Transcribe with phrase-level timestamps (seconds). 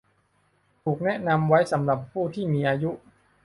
[0.83, 2.91] ถูกแนะนำไว้สำหรับผู้ที่มีอายุ